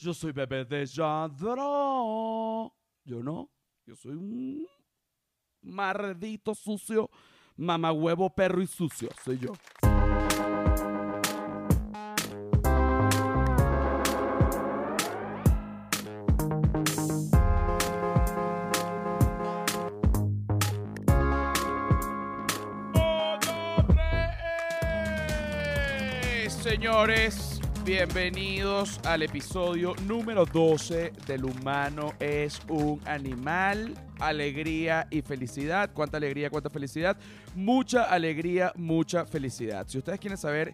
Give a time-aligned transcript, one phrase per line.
[0.00, 2.74] Yo soy bebé de Yadro.
[3.04, 3.50] Yo no.
[3.84, 4.66] Yo soy un
[5.60, 7.10] mardito sucio,
[7.56, 9.10] mamahuevo, perro y sucio.
[9.22, 9.52] Soy yo.
[26.62, 27.49] Señores,
[27.90, 35.90] bienvenidos al episodio número 12 del humano es un animal, alegría y felicidad.
[35.92, 37.16] ¿Cuánta alegría, cuánta felicidad?
[37.56, 39.88] Mucha alegría, mucha felicidad.
[39.88, 40.72] Si ustedes quieren saber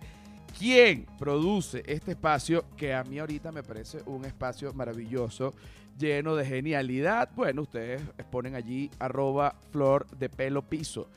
[0.58, 5.54] quién produce este espacio, que a mí ahorita me parece un espacio maravilloso,
[5.98, 11.08] lleno de genialidad, bueno, ustedes ponen allí arroba flor de pelo piso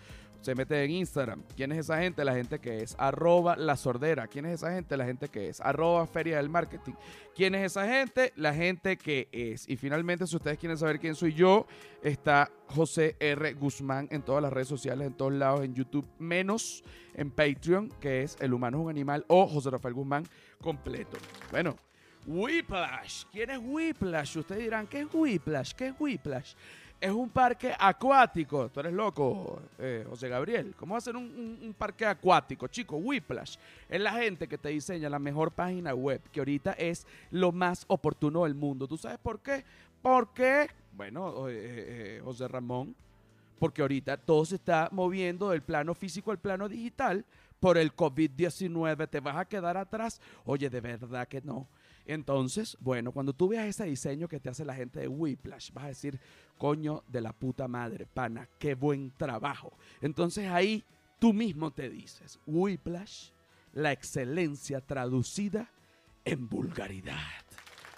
[0.42, 1.44] se mete en Instagram.
[1.56, 2.24] ¿Quién es esa gente?
[2.24, 4.28] La gente que es arroba la sordera.
[4.28, 4.96] ¿Quién es esa gente?
[4.96, 6.94] La gente que es arroba feria del marketing.
[7.36, 8.32] ¿Quién es esa gente?
[8.36, 9.68] La gente que es.
[9.68, 11.68] Y finalmente, si ustedes quieren saber quién soy yo,
[12.02, 13.54] está José R.
[13.54, 16.84] Guzmán en todas las redes sociales, en todos lados, en YouTube, menos
[17.16, 20.24] en Patreon, que es El Humano es un Animal, o José Rafael Guzmán
[20.62, 21.18] completo.
[21.52, 21.76] Bueno,
[22.26, 23.26] Whiplash.
[23.31, 24.38] ¿Quién es Whiplash?
[24.38, 25.74] Ustedes dirán, ¿qué es Whiplash?
[25.74, 26.53] ¿Qué es Whiplash?
[27.00, 28.69] Es un parque acuático.
[28.69, 30.73] Tú eres loco, eh, José Gabriel.
[30.78, 32.97] ¿Cómo a ser un, parque acuático, chico?
[32.97, 33.56] Whiplash
[33.88, 37.86] es la gente que te diseña la mejor página web, que ahorita es lo más
[37.88, 38.88] oportuno del mundo.
[38.88, 39.64] ¿Tú sabes por qué?
[40.02, 41.53] Porque, bueno, eh,
[42.17, 42.95] eh, José Ramón,
[43.59, 47.25] porque ahorita todo se está moviendo del plano físico al plano digital
[47.59, 49.09] por el COVID-19.
[49.09, 50.22] ¿Te vas a quedar atrás?
[50.45, 51.67] Oye, de verdad que no.
[52.10, 55.84] Entonces, bueno, cuando tú veas ese diseño que te hace la gente de Whiplash, vas
[55.84, 56.20] a decir,
[56.58, 59.78] coño de la puta madre, pana, qué buen trabajo.
[60.02, 60.84] Entonces ahí
[61.20, 63.30] tú mismo te dices, Whiplash,
[63.74, 65.70] la excelencia traducida
[66.26, 67.46] en vulgaridad.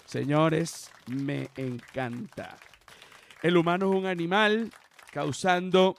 [0.06, 2.58] Señores, me encanta.
[3.42, 4.72] El humano es un animal
[5.14, 5.95] causando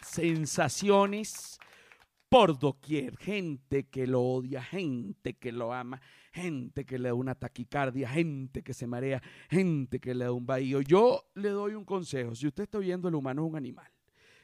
[0.00, 1.58] sensaciones
[2.28, 3.16] por doquier.
[3.16, 6.00] Gente que lo odia, gente que lo ama,
[6.34, 10.44] gente que le da una taquicardia, gente que se marea, gente que le da un
[10.44, 10.80] bahío.
[10.80, 12.34] Yo le doy un consejo.
[12.34, 13.90] Si usted está oyendo el humano es un animal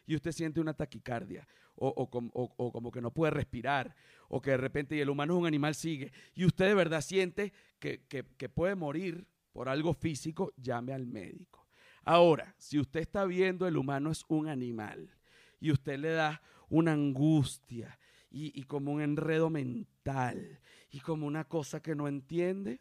[0.06, 3.96] y usted siente una taquicardia o, como que no puede respirar
[4.28, 7.52] o que de repente el humano es un animal sigue y usted de verdad siente
[7.80, 11.66] que, que puede morir por algo físico, llame al médico.
[12.04, 15.10] Ahora, si usted está viendo el humano es un animal
[15.58, 17.98] y usted le da una angustia
[18.30, 20.60] y, como un enredo mental
[20.90, 22.80] y como una cosa que no entiende,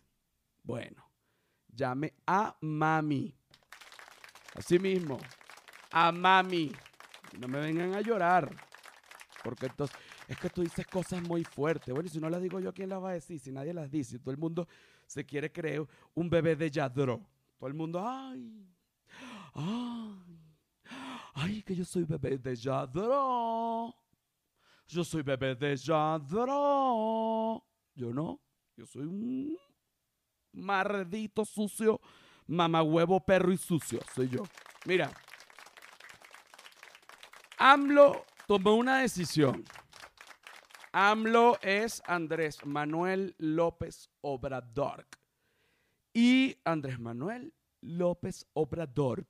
[0.63, 1.03] bueno,
[1.67, 3.35] llame a mami.
[4.55, 5.19] Así mismo,
[5.91, 6.71] a mami.
[7.39, 8.55] No me vengan a llorar.
[9.43, 11.93] Porque entonces, es que tú dices cosas muy fuertes.
[11.93, 13.39] Bueno, y si no las digo yo, ¿quién las va a decir?
[13.39, 14.67] Si nadie las dice, todo el mundo
[15.07, 17.21] se quiere creer un bebé de Yadro.
[17.57, 18.67] Todo el mundo, ay,
[19.53, 20.39] ay,
[21.33, 23.98] ay, que yo soy bebé de Yadro.
[24.89, 27.63] Yo soy bebé de Yadro.
[27.93, 28.41] Yo no.
[28.75, 29.55] Yo soy un
[30.53, 32.01] mardito sucio,
[32.47, 33.99] mamahuevo, perro y sucio.
[34.15, 34.43] Soy yo.
[34.85, 35.11] Mira.
[37.59, 39.63] AMLO tomó una decisión.
[40.91, 45.05] AMLO es Andrés Manuel López Obrador.
[46.13, 49.27] Y Andrés Manuel López Obrador,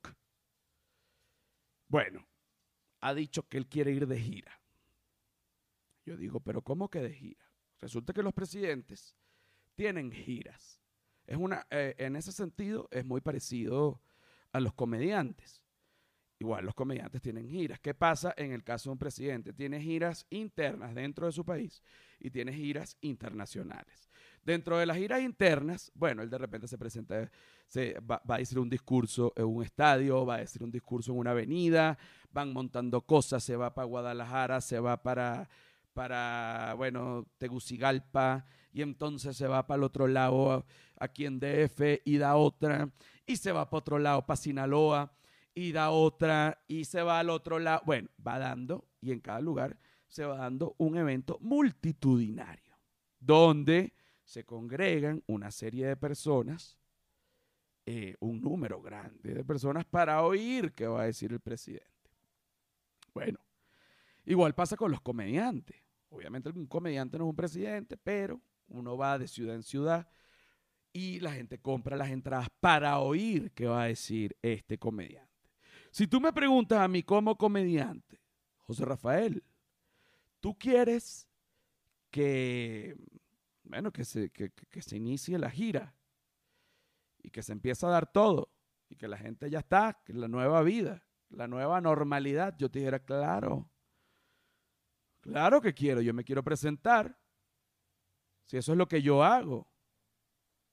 [1.88, 2.26] bueno,
[3.02, 4.59] ha dicho que él quiere ir de gira.
[6.10, 7.44] Yo digo, pero ¿cómo que de gira?
[7.78, 9.14] Resulta que los presidentes
[9.76, 10.80] tienen giras.
[11.24, 14.02] Es una, eh, en ese sentido es muy parecido
[14.50, 15.62] a los comediantes.
[16.40, 17.78] Igual los comediantes tienen giras.
[17.78, 19.52] ¿Qué pasa en el caso de un presidente?
[19.52, 21.80] Tiene giras internas dentro de su país
[22.18, 24.10] y tiene giras internacionales.
[24.42, 27.30] Dentro de las giras internas, bueno, él de repente se presenta,
[27.68, 31.12] se va, va, a decir un discurso en un estadio, va a decir un discurso
[31.12, 31.96] en una avenida,
[32.32, 35.48] van montando cosas, se va para Guadalajara, se va para
[35.92, 40.64] para, bueno, Tegucigalpa, y entonces se va para el otro lado,
[40.96, 42.90] aquí en DF, y da otra,
[43.26, 45.12] y se va para otro lado, para Sinaloa,
[45.54, 47.82] y da otra, y se va al otro lado.
[47.84, 49.76] Bueno, va dando, y en cada lugar
[50.08, 52.76] se va dando un evento multitudinario,
[53.18, 53.94] donde
[54.24, 56.78] se congregan una serie de personas,
[57.86, 61.88] eh, un número grande de personas para oír qué va a decir el presidente.
[63.12, 63.40] Bueno,
[64.30, 65.76] Igual pasa con los comediantes.
[66.08, 70.08] Obviamente un comediante no es un presidente, pero uno va de ciudad en ciudad
[70.92, 75.50] y la gente compra las entradas para oír qué va a decir este comediante.
[75.90, 78.20] Si tú me preguntas a mí como comediante,
[78.58, 79.42] José Rafael,
[80.38, 81.28] ¿tú quieres
[82.10, 82.96] que,
[83.64, 85.94] bueno, que se, que se inicie la gira?
[87.22, 88.50] y que se empieza a dar todo
[88.88, 92.80] y que la gente ya está, que la nueva vida, la nueva normalidad, yo te
[92.80, 93.70] dijera, claro,
[95.20, 97.18] claro que quiero, yo me quiero presentar.
[98.46, 99.70] Si eso es lo que yo hago,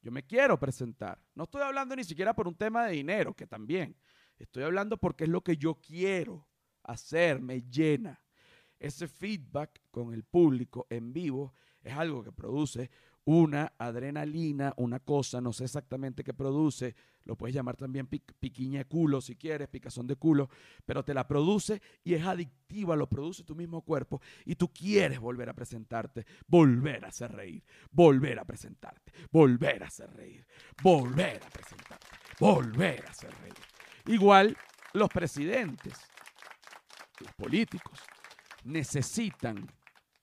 [0.02, 1.22] yo me quiero presentar.
[1.36, 3.96] No estoy hablando ni siquiera por un tema de dinero, que también.
[4.38, 6.48] Estoy hablando porque es lo que yo quiero
[6.84, 8.24] hacer, me llena.
[8.80, 12.92] Ese feedback con el público en vivo es algo que produce
[13.28, 16.96] una adrenalina, una cosa, no sé exactamente qué produce,
[17.26, 20.50] lo puedes llamar también piquiña de culo si quieres, picazón de culo,
[20.86, 25.20] pero te la produce y es adictiva, lo produce tu mismo cuerpo y tú quieres
[25.20, 30.48] volver a presentarte, volver a hacer reír, volver a presentarte, volver a hacer reír,
[30.82, 32.08] volver a presentarte,
[32.40, 33.54] volver a hacer reír.
[34.06, 34.56] Igual
[34.94, 36.00] los presidentes,
[37.20, 38.00] los políticos,
[38.64, 39.68] necesitan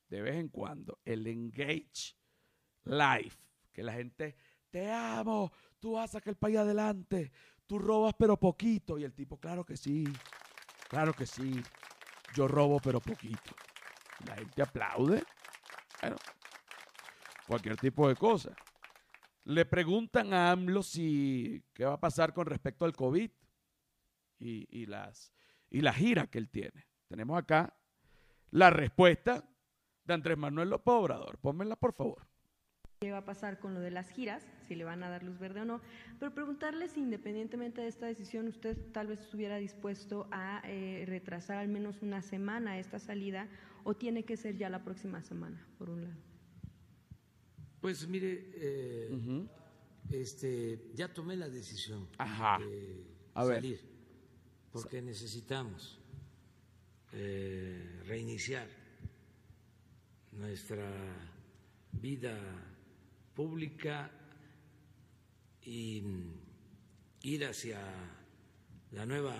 [0.08, 2.16] de vez en cuando el engage
[2.84, 3.36] life,
[3.72, 4.36] que la gente,
[4.70, 7.30] te amo, tú vas a sacar el país adelante,
[7.66, 8.98] tú robas pero poquito.
[8.98, 10.04] Y el tipo, claro que sí,
[10.88, 11.62] claro que sí,
[12.34, 13.54] yo robo pero poquito.
[14.26, 15.22] La gente aplaude.
[16.00, 16.16] Bueno,
[17.46, 18.54] cualquier tipo de cosa.
[19.44, 23.30] Le preguntan a AMLO si qué va a pasar con respecto al COVID
[24.38, 25.32] y, las,
[25.70, 26.86] y la gira que él tiene.
[27.08, 27.74] Tenemos acá
[28.50, 29.44] la respuesta
[30.04, 31.38] de Andrés Manuel López Obrador.
[31.38, 32.33] Pónmela, por favor
[33.04, 35.38] qué va a pasar con lo de las giras, si le van a dar luz
[35.38, 35.82] verde o no,
[36.18, 41.58] pero preguntarle si independientemente de esta decisión usted tal vez estuviera dispuesto a eh, retrasar
[41.58, 43.46] al menos una semana esta salida
[43.82, 46.16] o tiene que ser ya la próxima semana, por un lado.
[47.82, 49.46] Pues mire, eh,
[50.10, 52.08] este, ya tomé la decisión
[52.58, 53.04] de
[53.34, 53.80] salir
[54.72, 56.00] porque necesitamos
[57.12, 58.66] eh, reiniciar
[60.32, 60.90] nuestra
[61.92, 62.73] vida
[63.34, 64.10] pública
[65.62, 66.02] y
[67.22, 67.80] ir hacia
[68.92, 69.34] la nueva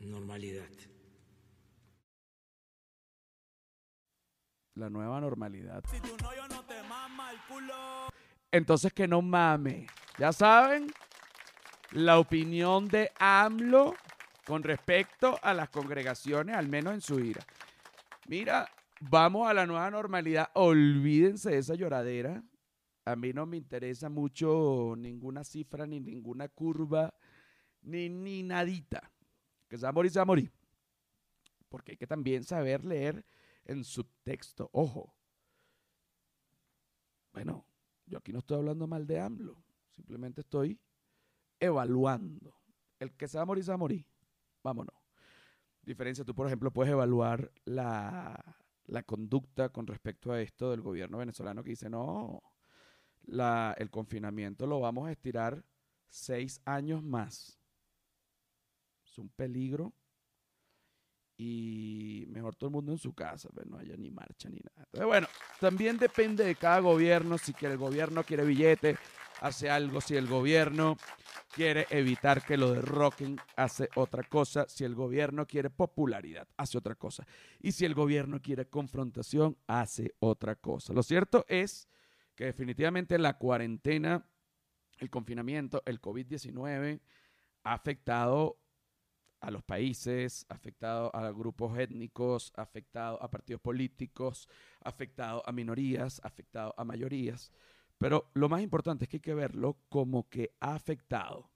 [0.00, 0.68] normalidad.
[4.74, 5.84] La nueva normalidad.
[8.52, 9.86] Entonces que no mame.
[10.18, 10.92] Ya saben,
[11.92, 13.94] la opinión de AMLO
[14.46, 17.44] con respecto a las congregaciones, al menos en su ira.
[18.26, 18.68] Mira,
[19.00, 20.50] vamos a la nueva normalidad.
[20.54, 22.42] Olvídense de esa lloradera.
[23.12, 27.12] A mí no me interesa mucho ninguna cifra, ni ninguna curva,
[27.82, 29.10] ni, ni nadita.
[29.68, 30.52] Que se va a morir, se va a morir.
[31.68, 33.24] Porque hay que también saber leer
[33.64, 34.70] en subtexto.
[34.72, 35.14] Ojo.
[37.32, 37.64] Bueno,
[38.06, 39.62] yo aquí no estoy hablando mal de AMLO.
[39.94, 40.80] Simplemente estoy
[41.60, 42.54] evaluando.
[42.98, 44.06] El que se va a morir, se va a morir.
[44.62, 44.94] Vámonos.
[45.82, 51.18] Diferencia, tú por ejemplo puedes evaluar la, la conducta con respecto a esto del gobierno
[51.18, 52.42] venezolano que dice, no,
[53.26, 55.64] la, el confinamiento lo vamos a estirar
[56.08, 57.58] seis años más.
[59.04, 59.92] Es un peligro
[61.36, 64.58] y mejor todo el mundo en su casa, pero pues, no haya ni marcha ni
[64.58, 64.84] nada.
[64.84, 65.26] Entonces, bueno,
[65.58, 68.98] también depende de cada gobierno, si el gobierno quiere billete,
[69.40, 70.98] hace algo, si el gobierno
[71.50, 74.66] quiere evitar que lo derroquen, hace otra cosa.
[74.68, 77.26] Si el gobierno quiere popularidad, hace otra cosa.
[77.60, 80.92] Y si el gobierno quiere confrontación, hace otra cosa.
[80.92, 81.88] Lo cierto es
[82.40, 84.26] que definitivamente la cuarentena,
[84.96, 87.02] el confinamiento, el COVID-19
[87.64, 88.58] ha afectado
[89.40, 94.48] a los países, ha afectado a grupos étnicos, ha afectado a partidos políticos,
[94.82, 97.52] ha afectado a minorías, ha afectado a mayorías.
[97.98, 101.50] Pero lo más importante es que hay que verlo como que ha afectado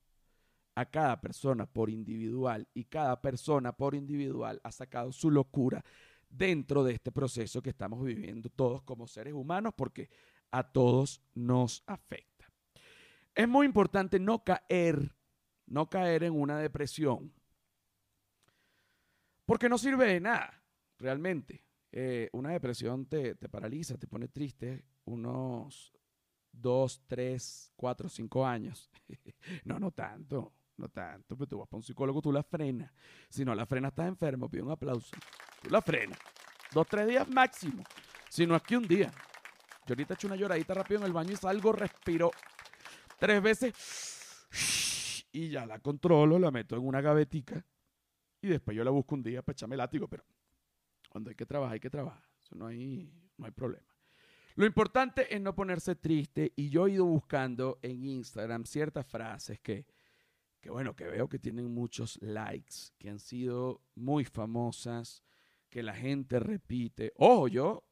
[0.75, 5.83] a cada persona por individual y cada persona por individual ha sacado su locura
[6.29, 10.11] dentro de este proceso que estamos viviendo todos como seres humanos porque
[10.59, 12.51] a todos nos afecta.
[13.35, 15.15] Es muy importante no caer,
[15.67, 17.33] no caer en una depresión
[19.47, 20.63] porque no sirve de nada,
[20.99, 21.65] realmente.
[21.93, 25.93] Eh, una depresión te, te paraliza, te pone triste unos
[26.51, 28.91] dos, tres, cuatro, cinco años.
[29.65, 32.93] no, no tanto, no tanto, pero tú vas para un psicólogo, tú la frenas.
[33.29, 35.15] Si no la frenas, estás enfermo, pide un aplauso.
[35.63, 36.19] Tú la frenas.
[36.73, 37.85] Dos, tres días máximo.
[38.29, 39.13] Si no, aquí un día.
[39.87, 42.31] Yo ahorita echo una lloradita rápido en el baño y salgo, respiro
[43.19, 47.65] tres veces y ya la controlo, la meto en una gavetica
[48.41, 50.25] y después yo la busco un día para echarme látigo, pero
[51.09, 52.25] cuando hay que trabajar, hay que trabajar.
[52.43, 53.95] Eso no hay, no hay problema.
[54.57, 59.59] Lo importante es no ponerse triste y yo he ido buscando en Instagram ciertas frases
[59.61, 59.87] que,
[60.61, 65.25] que, bueno, que veo que tienen muchos likes, que han sido muy famosas,
[65.69, 67.13] que la gente repite.
[67.17, 67.85] Ojo, yo,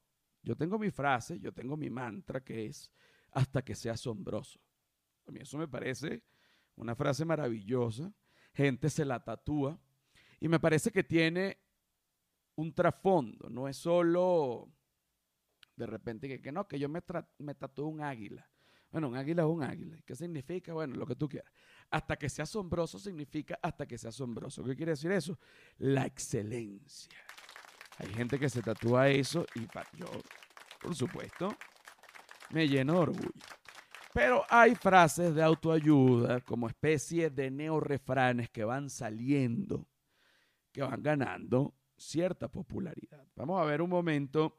[0.42, 2.90] yo tengo mi frase, yo tengo mi mantra que es
[3.30, 4.60] hasta que sea asombroso.
[5.26, 6.22] A mí eso me parece
[6.76, 8.12] una frase maravillosa.
[8.54, 9.78] Gente se la tatúa.
[10.40, 11.58] Y me parece que tiene
[12.56, 13.48] un trasfondo.
[13.48, 14.68] No es solo
[15.76, 17.00] de repente que, no, que yo me,
[17.38, 18.48] me tatúo un águila.
[18.90, 19.98] Bueno, un águila es un águila.
[20.04, 20.74] ¿Qué significa?
[20.74, 21.50] Bueno, lo que tú quieras.
[21.90, 24.62] Hasta que sea asombroso significa hasta que sea asombroso.
[24.64, 25.38] ¿Qué quiere decir eso?
[25.78, 27.08] La excelencia.
[28.02, 29.60] Hay gente que se tatúa eso y
[29.96, 30.06] yo,
[30.80, 31.56] por supuesto,
[32.50, 33.32] me lleno de orgullo.
[34.12, 39.88] Pero hay frases de autoayuda como especie de neorefranes que van saliendo,
[40.70, 43.24] que van ganando cierta popularidad.
[43.36, 44.58] Vamos a ver un momento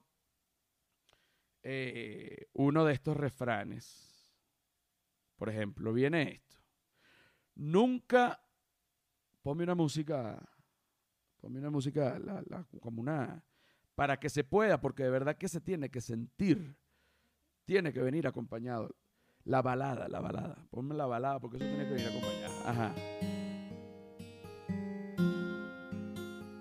[1.62, 4.34] eh, uno de estos refranes.
[5.36, 6.58] Por ejemplo, viene esto.
[7.56, 8.42] Nunca,
[9.42, 10.42] ponme una música,
[11.44, 12.18] ponme una música
[12.80, 13.44] como una,
[13.96, 16.78] para que se pueda, porque de verdad que se tiene que sentir,
[17.66, 18.96] tiene que venir acompañado.
[19.44, 20.66] La balada, la balada.
[20.72, 22.54] Ponme la balada porque eso tiene que venir acompañado.
[22.66, 22.96] Ajá.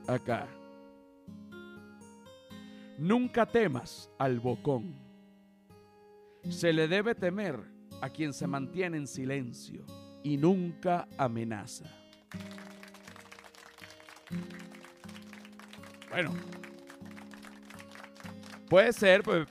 [0.09, 0.49] Acá.
[2.99, 4.97] Nunca temas al bocón.
[6.51, 7.61] Se le debe temer
[8.01, 9.85] a quien se mantiene en silencio
[10.25, 11.85] y nunca amenaza.
[16.13, 16.31] Bueno,
[18.69, 19.49] puede ser, pues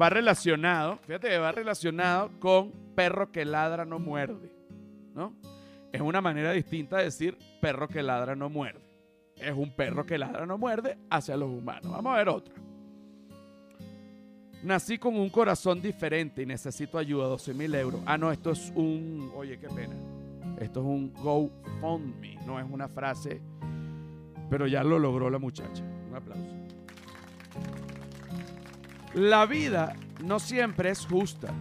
[0.00, 4.52] va relacionado, fíjate que va relacionado con perro que ladra no muerde,
[5.14, 5.36] ¿no?
[5.92, 8.82] Es una manera distinta de decir perro que ladra no muerde.
[9.36, 11.92] Es un perro que ladra no muerde hacia los humanos.
[11.92, 12.54] Vamos a ver otra.
[14.64, 18.00] Nací con un corazón diferente y necesito ayuda, 12 mil euros.
[18.06, 19.94] Ah, no, esto es un, oye, qué pena.
[20.58, 23.40] Esto es un GoFundMe, no es una frase,
[24.50, 25.82] pero ya lo logró la muchacha.
[26.08, 26.54] Un aplauso.
[29.14, 31.52] La vida no siempre es justa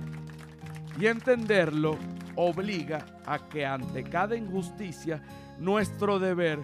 [0.99, 1.97] y entenderlo
[2.35, 5.21] obliga a que ante cada injusticia
[5.59, 6.59] nuestro deber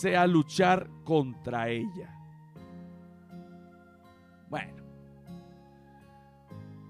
[0.00, 2.14] sea luchar contra ella.
[4.48, 4.78] Bueno,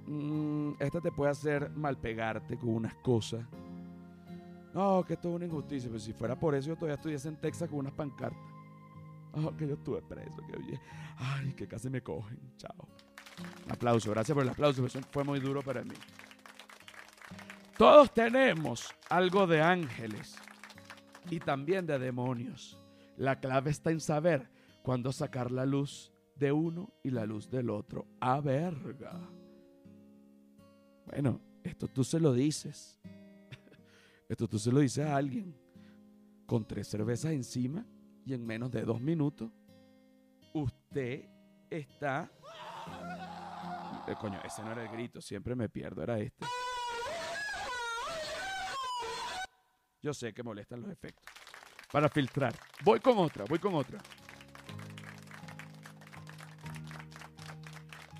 [0.08, 3.44] Mm, esta te puede hacer mal pegarte con unas cosas.
[4.73, 5.90] No, que esto es una injusticia.
[5.90, 8.40] Pero si fuera por eso, yo todavía estuviese en Texas con unas pancartas.
[9.32, 10.37] Oh, que yo estuve preso.
[10.47, 10.80] Que,
[11.16, 12.38] ay, que casi me cogen.
[12.56, 12.88] Chao.
[13.66, 14.11] Un aplauso.
[14.11, 14.87] Gracias por el aplauso.
[15.11, 15.94] Fue muy duro para mí.
[17.76, 20.37] Todos tenemos algo de ángeles
[21.30, 22.78] y también de demonios.
[23.16, 24.50] La clave está en saber
[24.82, 28.06] cuándo sacar la luz de uno y la luz del otro.
[28.20, 29.12] A verga.
[31.06, 32.99] Bueno, esto tú se lo dices.
[34.28, 35.54] Esto tú se lo dices a alguien
[36.44, 37.87] con tres cervezas encima
[38.28, 39.50] y en menos de dos minutos
[40.52, 41.25] usted
[41.70, 42.30] está...
[44.06, 46.44] Eh, coño, ese no era el grito, siempre me pierdo, era este.
[50.02, 51.25] Yo sé que molestan los efectos.
[51.90, 52.54] Para filtrar.
[52.85, 53.99] Voy con otra, voy con otra.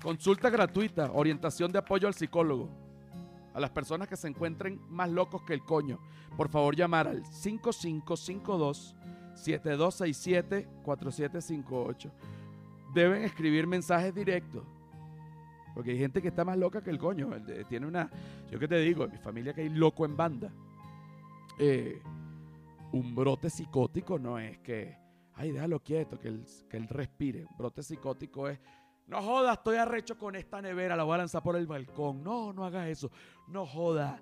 [0.01, 2.71] Consulta gratuita, orientación de apoyo al psicólogo.
[3.53, 5.99] A las personas que se encuentren más locos que el coño,
[6.35, 8.95] por favor llamar al 5552
[9.39, 12.11] 7267 4758.
[12.93, 14.63] Deben escribir mensajes directos.
[15.73, 17.29] Porque hay gente que está más loca que el coño.
[17.67, 18.09] Tiene una.
[18.49, 20.51] Yo qué te digo, en mi familia que hay loco en banda.
[21.57, 22.01] Eh,
[22.91, 24.97] un brote psicótico no es que.
[25.35, 27.45] Ay, déjalo quieto, que él, que respire.
[27.45, 28.59] Un brote psicótico es
[29.09, 32.23] no joda, estoy arrecho con esta nevera, la voy a lanzar por el balcón.
[32.23, 33.09] No, no hagas eso.
[33.47, 34.21] No joda.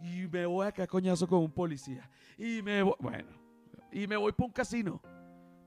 [0.00, 2.08] Y me voy a caer coñazo con un policía.
[2.38, 3.28] Y me voy, bueno,
[4.02, 5.00] y me voy para un casino.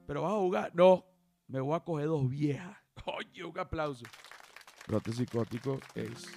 [0.07, 0.71] Pero vas a jugar.
[0.73, 1.05] No,
[1.47, 2.77] me voy a coger dos viejas.
[3.05, 4.05] Oye, un aplauso.
[4.87, 6.27] Brote psicótico es.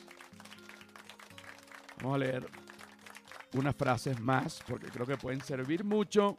[1.98, 2.46] Vamos a leer
[3.54, 6.38] unas frases más porque creo que pueden servir mucho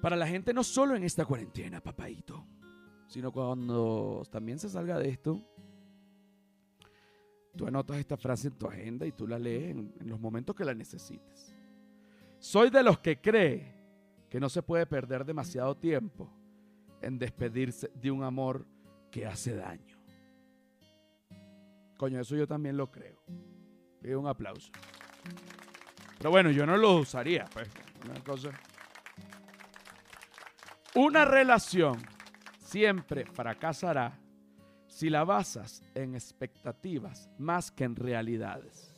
[0.00, 2.46] para la gente, no solo en esta cuarentena, papadito
[3.06, 5.42] sino cuando también se salga de esto,
[7.56, 10.64] tú anotas esta frase en tu agenda y tú la lees en, los momentos que
[10.64, 11.54] la necesites.
[12.38, 13.75] Soy de los que cree
[14.36, 16.30] que no se puede perder demasiado tiempo
[17.00, 18.66] en despedirse de un amor
[19.10, 19.96] que hace daño.
[21.96, 23.18] Coño, eso yo también lo creo.
[24.02, 24.70] Pido un aplauso.
[26.18, 27.70] Pero bueno, yo no lo usaría, pues.
[28.04, 28.60] Una.
[30.96, 31.96] Una relación
[32.58, 34.20] siempre fracasará
[34.86, 38.94] si la basas en expectativas más que en realidades.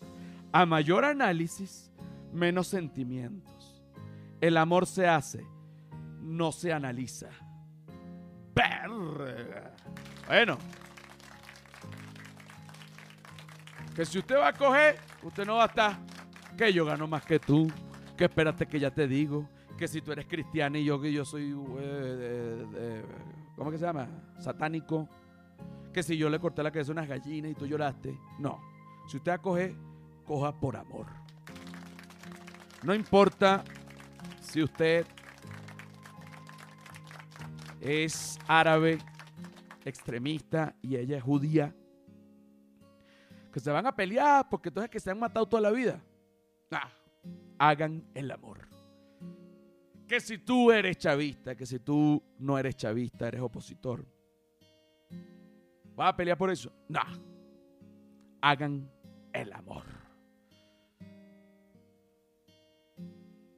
[0.51, 1.93] A mayor análisis,
[2.33, 3.58] menos sentimientos.
[4.41, 5.45] El amor se hace,
[6.21, 7.29] no se analiza.
[10.27, 10.59] Bueno.
[13.95, 15.99] Que si usted va a coger, usted no va a estar.
[16.57, 17.71] que yo gano más que tú,
[18.17, 21.25] que espérate que ya te digo, que si tú eres cristiano y yo que yo
[21.25, 23.05] soy, eh, de-
[23.55, 24.09] ¿cómo que se llama?
[24.41, 25.09] Satánico,
[25.93, 28.19] que si yo le corté la cabeza a unas gallinas y tú lloraste.
[28.41, 28.61] No,
[29.07, 29.77] si usted acoge,
[30.27, 31.07] coja por amor.
[32.83, 33.63] No importa
[34.41, 35.07] si usted
[37.81, 38.99] es árabe,
[39.85, 41.75] extremista y ella es judía,
[43.53, 46.01] que se van a pelear porque entonces que se han matado toda la vida.
[46.71, 46.89] Nah,
[47.59, 48.69] hagan el amor.
[50.07, 54.07] Que si tú eres chavista, que si tú no eres chavista, eres opositor.
[55.95, 56.73] ¿Vas a pelear por eso?
[56.89, 57.15] Nah.
[58.41, 58.91] Hagan
[59.33, 59.85] el amor.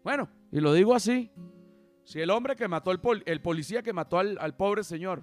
[0.02, 1.30] Bueno, y lo digo así.
[2.04, 5.22] Si el hombre que mató al pol- el policía que mató al, pobre señor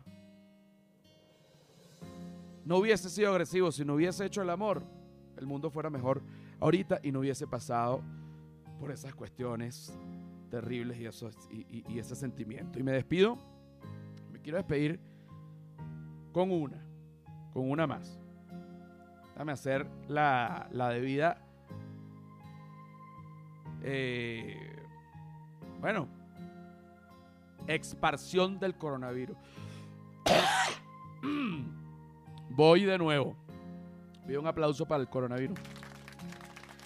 [2.65, 4.83] no hubiese sido agresivo, si no hubiese hecho el amor,
[5.37, 6.21] el mundo fuera mejor
[6.59, 8.01] ahorita y no hubiese pasado
[8.79, 9.97] por esas cuestiones
[10.49, 12.79] terribles y, eso, y, y- y ese sentimiento.
[12.79, 13.37] Y me despido,
[14.31, 14.99] me quiero despedir
[16.31, 16.81] con una,
[17.53, 18.17] con una más.
[19.33, 21.41] Déjame hacer la, la debida,
[23.83, 24.76] eh,
[25.79, 26.07] bueno,
[27.67, 29.37] exparsión del coronavirus.
[32.49, 33.35] Voy de nuevo.
[34.25, 35.57] Pido un aplauso para el coronavirus.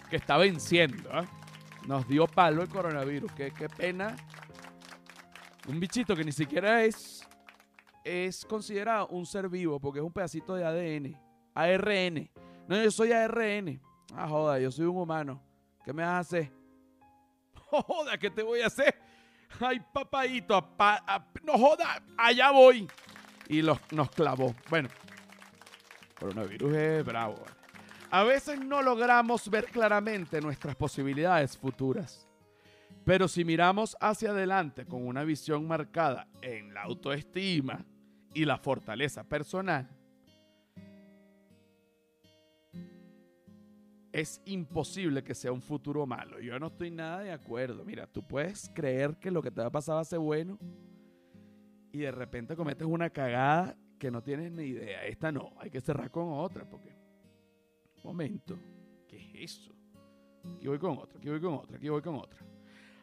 [0.09, 1.09] Que está venciendo.
[1.11, 1.25] ¿ah?
[1.87, 3.31] Nos dio palo el coronavirus.
[3.31, 4.15] Qué, qué pena.
[5.67, 7.27] Un bichito que ni siquiera es,
[8.03, 11.17] es considerado un ser vivo porque es un pedacito de ADN.
[11.53, 12.29] ARN.
[12.67, 13.81] No, yo soy ARN.
[14.13, 15.41] Ah, joda, yo soy un humano.
[15.83, 16.33] ¿Qué me vas
[17.71, 17.83] hacer?
[17.85, 18.95] Joda, ¿qué te voy a hacer?
[19.59, 22.87] Ay, papadito, apa- ap- no joda, allá voy.
[23.47, 24.55] Y los, nos clavó.
[24.69, 24.87] Bueno,
[26.19, 27.35] coronavirus es bravo.
[28.09, 32.27] A veces no logramos ver claramente nuestras posibilidades futuras.
[33.05, 37.83] Pero si miramos hacia adelante con una visión marcada en la autoestima
[38.33, 39.89] y la fortaleza personal,
[44.11, 46.39] es imposible que sea un futuro malo.
[46.39, 47.85] Yo no estoy nada de acuerdo.
[47.85, 50.59] Mira, tú puedes creer que lo que te va a pasar va a ser bueno
[51.91, 55.05] y de repente cometes una cagada que no tienes ni idea.
[55.05, 56.99] Esta no, hay que cerrar con otra porque...
[58.03, 58.57] Momento,
[59.07, 59.71] ¿qué es eso?
[60.55, 62.39] Aquí voy con otra, aquí voy con otra, aquí voy con otra.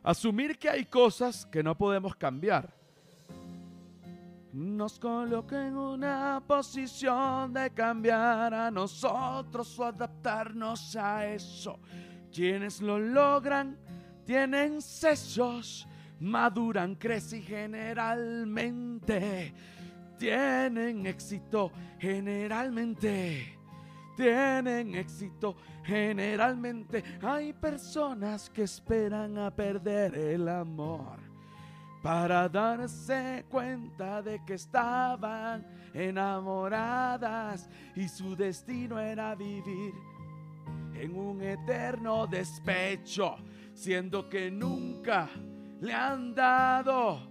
[0.02, 2.77] Asumir que hay cosas que no podemos cambiar.
[4.52, 11.78] Nos coloca en una posición de cambiar a nosotros o adaptarnos a eso.
[12.32, 13.76] Quienes lo logran
[14.24, 15.86] tienen sellos,
[16.20, 19.52] maduran, crecen y generalmente
[20.18, 23.58] tienen éxito, generalmente
[24.16, 25.56] tienen éxito.
[25.84, 31.27] Generalmente hay personas que esperan a perder el amor
[32.02, 39.92] para darse cuenta de que estaban enamoradas y su destino era vivir
[40.94, 43.36] en un eterno despecho,
[43.74, 45.28] siendo que nunca
[45.80, 47.28] le han dado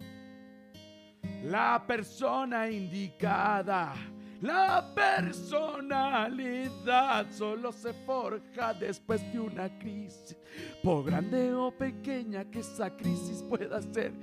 [1.43, 3.93] la persona indicada.
[4.41, 10.38] La personalidad solo se forja después de una crisis,
[10.84, 14.13] por grande o pequeña que esa crisis pueda ser.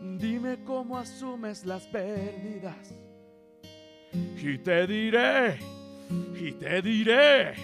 [0.00, 2.94] Dime cómo asumes las pérdidas.
[4.12, 5.58] Y te diré,
[6.40, 7.54] y te diré,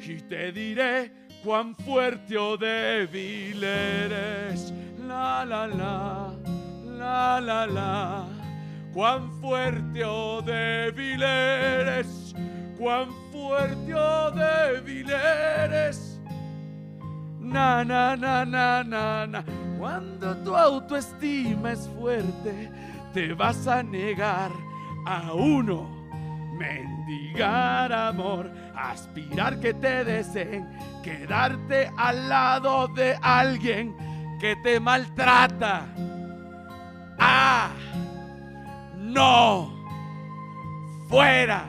[0.00, 1.12] y te diré
[1.44, 4.72] cuán fuerte o débil eres.
[5.06, 6.34] La la la,
[6.98, 8.28] la la la.
[8.92, 12.34] Cuán fuerte o débil eres,
[12.78, 16.11] cuán fuerte o débil eres.
[17.52, 19.44] Na, na, na, na, na, na.
[19.78, 22.70] Cuando tu autoestima es fuerte,
[23.12, 24.50] te vas a negar
[25.04, 25.86] a uno.
[26.56, 30.66] Mendigar amor, aspirar que te deseen,
[31.02, 33.94] quedarte al lado de alguien
[34.40, 35.86] que te maltrata.
[37.18, 37.70] ¡Ah!
[38.96, 39.70] ¡No!
[41.08, 41.66] ¡Fuera!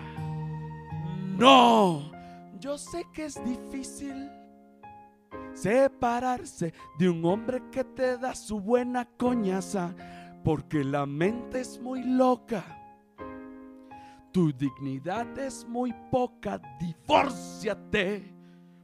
[1.38, 2.10] ¡No!
[2.60, 4.30] Yo sé que es difícil
[5.54, 9.96] separarse de un hombre que te da su buena coñaza,
[10.44, 12.64] porque la mente es muy loca.
[14.32, 18.34] Tu dignidad es muy poca, divórciate,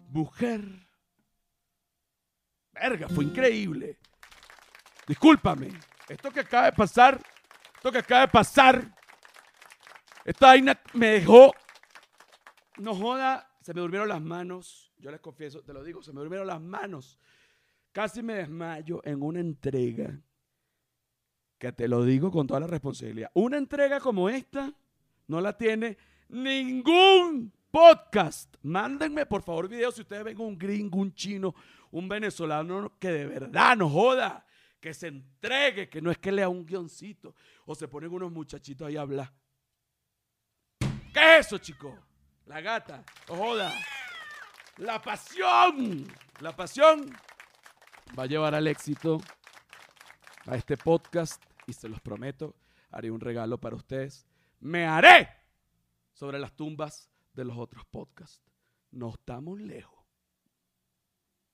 [0.09, 0.87] mujer.
[2.71, 3.99] Verga, fue increíble.
[5.07, 5.69] Discúlpame,
[6.07, 7.19] esto que acaba de pasar,
[7.75, 8.95] esto que acaba de pasar,
[10.23, 11.51] esta vaina me dejó,
[12.77, 16.19] no joda, se me durmieron las manos yo les confieso, te lo digo, se me
[16.19, 17.17] durmieron las manos.
[17.91, 20.21] Casi me desmayo en una entrega
[21.57, 23.31] que te lo digo con toda la responsabilidad.
[23.33, 24.73] Una entrega como esta
[25.27, 25.97] no la tiene
[26.29, 28.55] ningún podcast.
[28.61, 31.55] Mándenme por favor videos si ustedes ven un gringo, un chino,
[31.91, 34.45] un venezolano que de verdad no joda,
[34.79, 37.35] que se entregue, que no es que lea un guioncito
[37.65, 39.33] o se ponen unos muchachitos ahí a hablar.
[41.13, 41.93] ¿Qué es eso, chicos?
[42.45, 43.73] La gata, no joda.
[44.79, 46.07] La pasión,
[46.39, 47.11] la pasión
[48.17, 49.19] va a llevar al éxito
[50.45, 52.55] a este podcast y se los prometo,
[52.89, 54.25] haré un regalo para ustedes.
[54.61, 55.27] Me haré
[56.13, 58.41] sobre las tumbas de los otros podcasts.
[58.91, 59.99] No estamos lejos.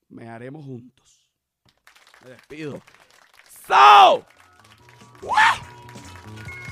[0.08, 1.28] Me haremos juntos.
[2.24, 2.80] Me despido.
[3.68, 4.24] So,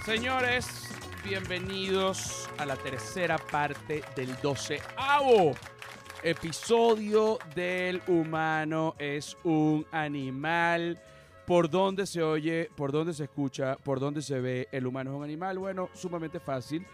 [0.05, 0.87] señores,
[1.23, 5.55] bienvenidos a la tercera parte del doceavo
[6.23, 11.01] episodio del humano es un animal.
[11.45, 12.69] ¿Por dónde se oye?
[12.75, 13.75] ¿Por dónde se escucha?
[13.75, 15.59] ¿Por dónde se ve el humano es un animal?
[15.59, 16.85] Bueno, sumamente fácil.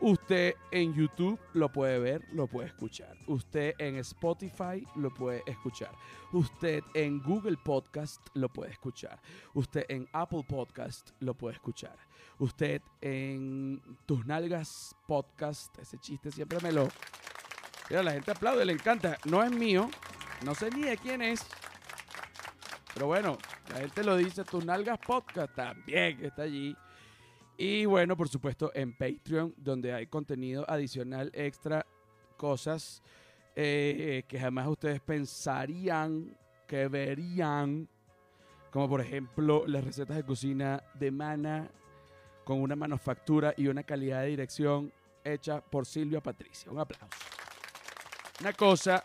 [0.00, 3.16] Usted en YouTube lo puede ver, lo puede escuchar.
[3.26, 5.92] Usted en Spotify lo puede escuchar.
[6.32, 9.18] Usted en Google Podcast lo puede escuchar.
[9.54, 11.96] Usted en Apple Podcast lo puede escuchar.
[12.38, 16.88] Usted en Tus Nalgas Podcast, ese chiste siempre me lo...
[17.88, 19.18] Mira, la gente aplaude, le encanta.
[19.24, 19.90] No es mío,
[20.44, 21.44] no sé ni de quién es.
[22.92, 23.38] Pero bueno,
[23.70, 26.76] la gente lo dice, Tus Nalgas Podcast también está allí.
[27.56, 31.86] Y bueno, por supuesto, en Patreon, donde hay contenido adicional extra,
[32.36, 33.02] cosas
[33.54, 37.88] eh, que jamás ustedes pensarían que verían,
[38.70, 41.70] como por ejemplo las recetas de cocina de Mana,
[42.44, 44.92] con una manufactura y una calidad de dirección
[45.22, 46.70] hecha por Silvia Patricia.
[46.70, 47.06] Un aplauso.
[48.40, 49.02] Una cosa,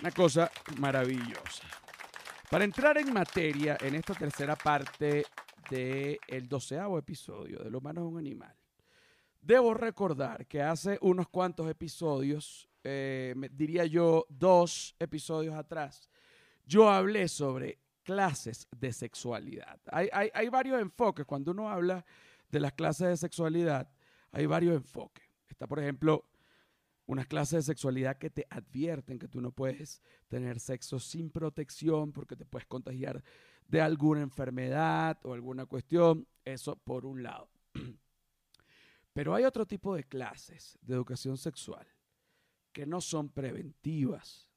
[0.00, 1.64] una cosa maravillosa.
[2.50, 5.24] Para entrar en materia en esta tercera parte
[5.70, 8.54] del el doceavo episodio de Lo humano es un animal.
[9.40, 16.08] Debo recordar que hace unos cuantos episodios, eh, diría yo dos episodios atrás,
[16.64, 19.80] yo hablé sobre clases de sexualidad.
[19.90, 21.26] Hay, hay- hay varios enfoques.
[21.26, 22.04] Cuando uno habla
[22.48, 23.88] de las clases de sexualidad,
[24.32, 25.24] hay varios enfoques.
[25.48, 26.24] Está, por ejemplo,
[27.06, 32.12] unas clases de sexualidad que te advierten que tú no puedes tener sexo sin protección
[32.12, 33.22] porque te puedes contagiar
[33.66, 36.26] de alguna enfermedad o alguna cuestión.
[36.44, 37.48] Eso por un lado.
[39.12, 41.86] Pero hay otro tipo de clases de educación sexual
[42.72, 44.48] que no son preventivas.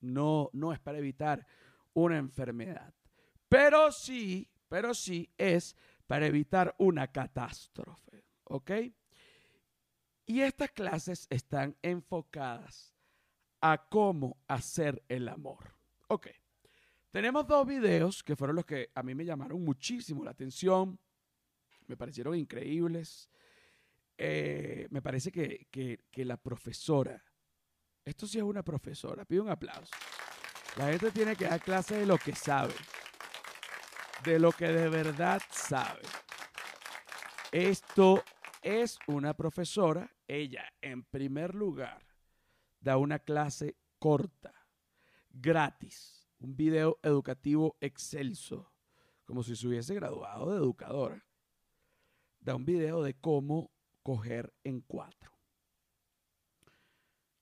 [0.00, 1.46] No, no es para evitar
[1.94, 2.92] una enfermedad.
[3.48, 8.24] Pero sí, pero sí es para evitar una catástrofe.
[8.44, 8.70] ¿Ok?
[10.28, 12.94] Y estas clases están enfocadas
[13.62, 15.74] a cómo hacer el amor.
[16.08, 16.28] Ok.
[17.10, 21.00] Tenemos dos videos que fueron los que a mí me llamaron muchísimo la atención.
[21.86, 23.30] Me parecieron increíbles.
[24.18, 27.24] Eh, me parece que, que- que la profesora,
[28.04, 29.92] esto sí es una profesora, pido un aplauso.
[30.76, 32.74] La gente tiene que dar clase de lo que sabe,
[34.24, 36.02] de lo que de verdad sabe.
[37.50, 38.22] Esto
[38.62, 42.02] es una profesora, ella en primer lugar
[42.80, 44.54] da una clase corta,
[45.30, 48.72] gratis, un video educativo excelso,
[49.24, 51.24] como si se hubiese graduado de educadora.
[52.40, 55.32] Da un video de cómo coger en cuatro.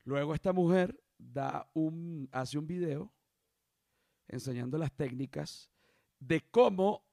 [0.05, 3.13] Luego esta mujer da un, hace un video
[4.29, 5.71] enseñando las técnicas
[6.19, 7.05] de cómo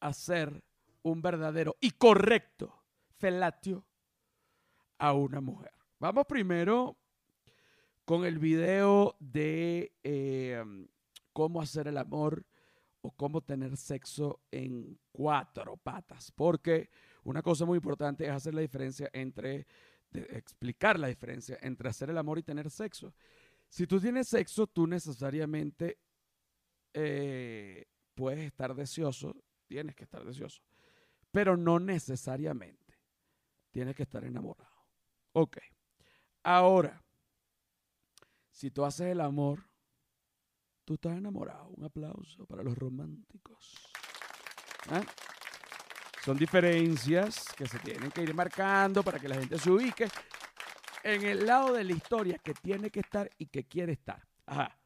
[0.00, 0.64] hacer
[1.02, 2.77] un verdadero y correcto
[3.18, 3.84] felatio
[4.98, 5.72] a una mujer.
[5.98, 6.96] Vamos primero
[8.04, 10.64] con el video de eh,
[11.32, 12.46] cómo hacer el amor
[13.00, 16.32] o cómo tener sexo en cuatro patas.
[16.32, 16.90] Porque
[17.24, 19.66] una cosa muy importante es hacer la diferencia entre,
[20.12, 23.14] explicar la diferencia entre hacer el amor y tener sexo.
[23.68, 25.98] Si tú tienes sexo, tú necesariamente
[26.94, 30.62] eh, puedes estar deseoso, tienes que estar deseoso,
[31.30, 32.87] pero no necesariamente
[33.78, 34.74] tienes que estar enamorado.
[35.34, 35.58] Ok.
[36.42, 37.00] Ahora,
[38.50, 39.70] si tú haces el amor,
[40.84, 41.68] tú estás enamorado.
[41.68, 43.92] Un aplauso para los románticos.
[44.90, 45.04] ¿Ah?
[46.24, 50.08] Son diferencias que se tienen que ir marcando para que la gente se ubique
[51.04, 54.26] en el lado de la historia que tiene que estar y que quiere estar.
[54.46, 54.76] Ajá.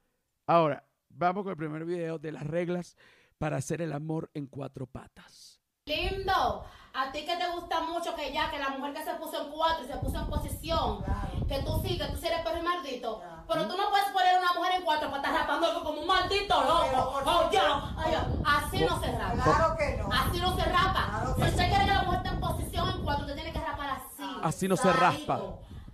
[0.47, 2.95] Ahora, vamos con el primer video de las reglas
[3.39, 5.63] para hacer el amor en cuatro patas.
[5.87, 9.43] Lindo, a ti que te gusta mucho que ya, que la mujer que se puso
[9.43, 11.05] en cuatro y se puso en posición,
[11.49, 13.23] que tú sí, que tú sí eres perro y maldito.
[13.49, 16.01] Pero tú no puedes poner a una mujer en cuatro para estar rapando algo como
[16.01, 17.23] un maldito loco.
[17.25, 18.27] Oh, ya, ay, ya.
[18.47, 19.43] Así no se rapa.
[19.43, 20.09] Claro que no.
[20.13, 21.09] Así no se rapa.
[21.11, 23.59] Claro Si usted quiere que la mujer esté en posición en cuatro, usted tiene que
[23.61, 24.37] rapar así.
[24.43, 25.41] Así no se raspa.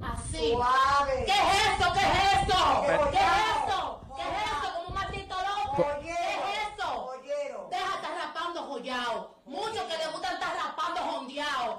[0.00, 0.52] Así.
[0.52, 1.24] Suave.
[1.26, 1.92] ¿Qué es esto?
[1.92, 2.56] ¿Qué es esto?
[2.82, 4.00] ¿Qué es esto?
[4.16, 4.74] ¿Qué es esto?
[4.74, 5.76] Como un maldito loco.
[5.76, 6.48] ¿Qué Joyero.
[6.48, 6.86] es esto?
[7.06, 7.68] Joyero.
[7.70, 9.34] Deja de estar rapando joyao.
[9.46, 11.00] Muchos que les gustan estar rapando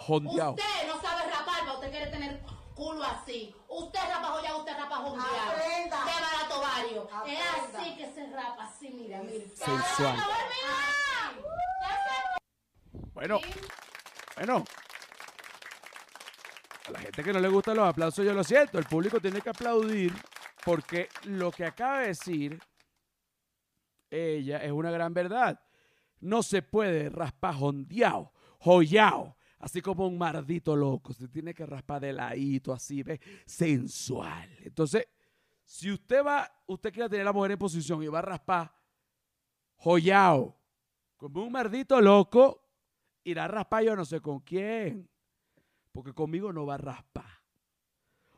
[0.09, 0.51] jondeado.
[0.51, 2.41] Usted no sabe rapar, pero usted quiere tener
[2.73, 3.55] culo así.
[3.67, 5.51] Usted rapa joyao, usted rapa jondeado.
[5.51, 7.09] De barato vario.
[7.27, 7.39] Es
[7.75, 9.45] así que se rapa, así, mira, mira.
[9.55, 10.17] Sensual.
[13.13, 13.39] Bueno,
[14.35, 14.63] bueno.
[16.87, 18.79] A la gente que no le gustan los aplausos, yo lo siento.
[18.79, 20.13] El público tiene que aplaudir
[20.65, 22.59] porque lo que acaba de decir
[24.09, 25.59] ella es una gran verdad.
[26.19, 31.13] No se puede raspar jondeado, joyao, así como un mardito loco.
[31.13, 33.19] Se tiene que raspar de ladito, así, ¿ves?
[33.45, 34.49] Sensual.
[34.63, 35.07] Entonces,
[35.63, 38.73] si usted va, usted quiere tener a la mujer en posición y va a raspar
[39.75, 40.57] joyao,
[41.15, 42.65] como un mardito loco,
[43.23, 45.09] irá a raspar yo no sé con quién.
[45.91, 47.29] Porque conmigo no va a raspar.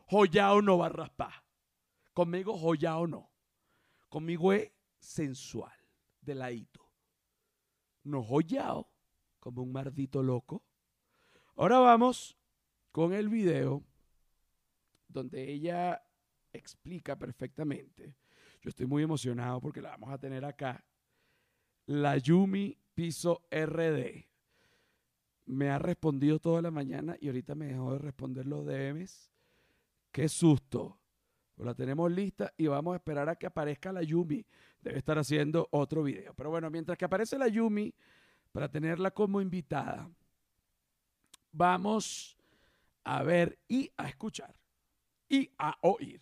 [0.07, 1.34] Joyao no va a raspar.
[2.13, 3.31] Conmigo joyao no.
[4.10, 5.71] Conmigo es sensual,
[6.21, 6.89] de ladito.
[8.03, 8.91] No joyao,
[9.39, 10.63] como un mardito loco.
[11.56, 12.38] Ahora vamos
[12.92, 13.84] con el video
[15.08, 16.02] donde ella
[16.54, 18.16] explica perfectamente.
[18.62, 20.84] Yo estoy muy emocionado porque la vamos a tener acá.
[21.88, 24.28] La Yumi Piso RD
[25.48, 29.32] me ha respondido toda la mañana y ahorita me dejó de responder los DMs.
[30.12, 31.00] Qué susto.
[31.56, 34.46] Pues la tenemos lista y vamos a esperar a que aparezca la Yumi.
[34.82, 36.34] Debe estar haciendo otro video.
[36.34, 37.94] Pero bueno, mientras que aparece la Yumi,
[38.52, 40.10] para tenerla como invitada,
[41.52, 42.38] vamos
[43.04, 44.56] a ver y a escuchar
[45.30, 46.22] y a oír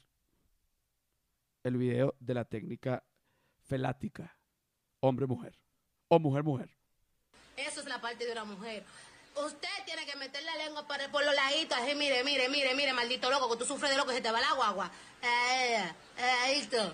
[1.64, 3.04] el video de la técnica
[3.66, 4.36] felática
[5.02, 5.58] hombre-mujer
[6.08, 6.70] o mujer-mujer.
[7.56, 8.84] Eso es la parte de una mujer.
[9.36, 12.94] Usted tiene que meter la lengua por, por los laditos, así, mire, mire, mire, mire,
[12.94, 14.92] maldito loco, que tú sufres de loco, se te va la guagua.
[15.22, 16.94] Eh, eh, ahí está,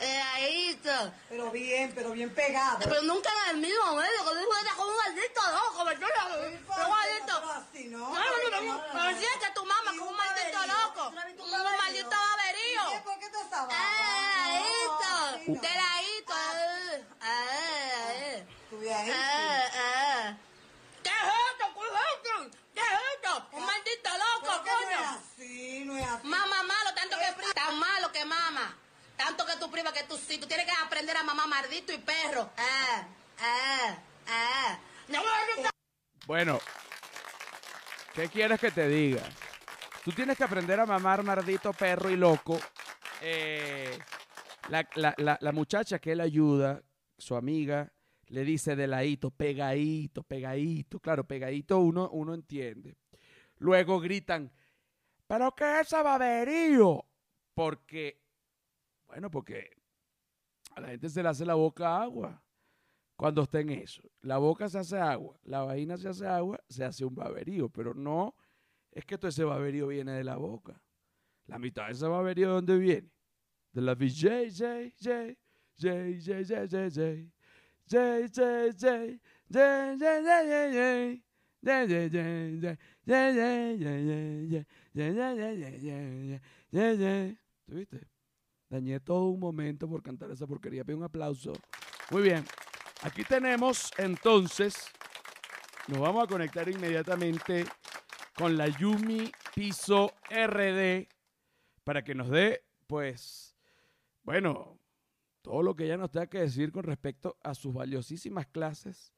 [0.00, 1.12] eh, ahí está.
[1.28, 2.78] Pero bien, pero bien pegado.
[2.78, 6.46] Pero nunca en el mismo medio, que tú estás como un maldito loco, ¿verdad?
[6.46, 7.51] Un maldito.
[15.62, 17.26] เดลาอีตัวเออเอ
[18.26, 18.32] อ
[19.74, 19.80] เอ
[20.16, 20.20] อ
[21.04, 22.42] แกเฮ้ยจบกูเฮ้ยจบ
[22.76, 28.76] แกเฮ้ยจบมันติดตลกกับคนเนี่ย ah, ah, ah, Mamá malo, tanto que tan malo que mama.
[29.16, 31.98] Tanto que tú privas que tú sí, tú tienes que aprender a mamá mardito y
[31.98, 32.50] perro.
[36.26, 36.60] Bueno,
[38.14, 39.22] ¿qué quieres que te diga?
[40.04, 42.60] Tú tienes que aprender a mamar mardito, perro y loco.
[43.20, 43.98] Eh,
[44.68, 46.82] la, la- la- muchacha que él ayuda,
[47.18, 47.92] su amiga,
[48.28, 51.00] le dice de ladito, pegadito, pegadito.
[51.00, 52.96] Claro, pegadito uno, uno entiende.
[53.58, 54.50] Luego gritan,
[55.26, 57.04] ¿pero qué es ese baberío?
[57.54, 58.20] Porque,
[59.06, 59.70] bueno, porque
[60.74, 62.42] a la gente se le hace la boca agua
[63.16, 64.02] cuando está en eso.
[64.22, 67.94] La boca se hace agua, la vagina se hace agua, se hace un baberío, pero
[67.94, 68.34] no
[68.90, 70.80] es que todo ese baberío viene de la boca.
[71.46, 73.10] La mitad de ese baberío, ¿de dónde viene?
[73.72, 75.36] De la VJ, J, J,
[75.78, 77.32] J, J, J, J, J.
[77.88, 81.22] J, J, J, J, J, J, J, J.
[81.64, 82.76] J, J, J, J, J,
[83.32, 83.56] J,
[84.04, 86.40] J, J, J, J, J, J, J,
[86.72, 87.36] J, J.
[87.66, 88.08] ¿Tú viste?
[88.68, 90.84] Dañé todo un momento por cantar esa porquería.
[90.84, 91.52] Pido un aplauso.
[92.10, 92.44] Muy bien.
[93.02, 94.86] Aquí tenemos entonces,
[95.88, 97.66] nos vamos a conectar inmediatamente
[98.34, 101.06] con la Yumi Piso RD
[101.84, 103.51] para que nos dé, pues,
[104.22, 104.78] bueno,
[105.42, 109.12] todo lo que ella nos tenga que decir con respecto a sus valiosísimas clases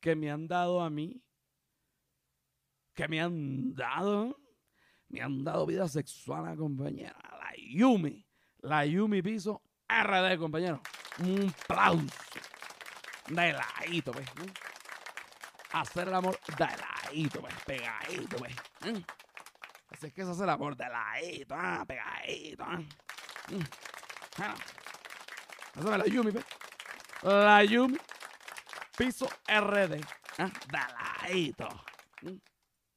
[0.00, 1.22] que me han dado a mí,
[2.94, 4.38] que me han dado,
[5.08, 8.26] me han dado vida sexual, compañera, la Yumi,
[8.58, 10.80] la Yumi Piso RD, compañero.
[11.18, 12.06] Un aplauso
[13.28, 14.26] de ladito, pues.
[14.36, 14.44] ¿no?
[15.72, 18.54] Hacer el amor de ladito, pues, pegadito, pues.
[18.86, 19.02] ¿eh?
[19.90, 22.64] Así es que se hace el amor de ladito, ah, pegadito.
[24.38, 24.42] Mm.
[24.42, 25.96] Ah.
[25.98, 26.32] La Yumi.
[27.22, 27.98] La Yumi,
[28.96, 30.00] piso RD,
[30.38, 30.50] ah.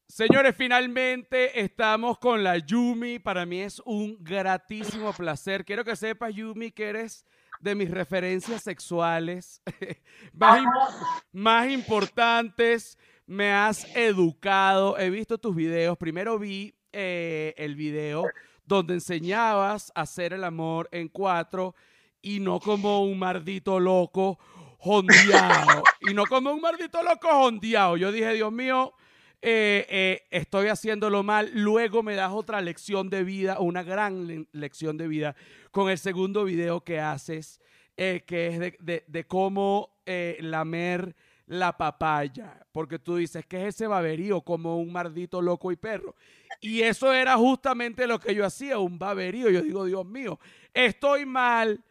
[0.08, 3.20] Señores, finalmente estamos con la Yumi.
[3.20, 5.66] Para mí es un gratísimo placer.
[5.66, 7.26] Quiero que sepas, Yumi, que eres
[7.60, 9.62] de mis referencias sexuales
[11.34, 12.98] más importantes.
[13.26, 14.98] Me has educado.
[14.98, 15.98] He visto tus videos.
[15.98, 18.26] Primero vi eh, el video
[18.66, 21.76] donde enseñabas a hacer el amor en cuatro
[22.22, 24.40] y no como un maldito loco
[24.80, 25.84] jondeado.
[26.02, 27.98] y no como un maldito loco jondeado.
[27.98, 28.94] Yo dije, Dios mío,
[29.42, 31.52] eh, eh, estoy haciéndolo mal.
[31.54, 35.36] Luego me das otra lección de vida, una gran le- lección de vida,
[35.72, 37.60] con el segundo video que haces,
[37.98, 39.92] eh, que es de, de- cómo
[40.40, 41.16] lamer
[41.48, 42.66] la papaya.
[42.72, 46.16] Porque tú dices que es ese baberío como un maldito loco y perro.
[46.62, 49.50] Y eso era justamente lo que yo hacía, un baberío.
[49.50, 50.40] Yo digo, Dios mío,
[50.74, 51.84] estoy mal.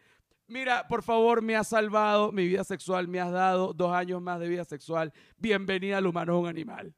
[0.47, 4.40] Mira, por favor, me has salvado mi vida sexual, me has dado dos años más
[4.40, 5.12] de vida sexual.
[5.38, 6.95] Bienvenida al humano un animal.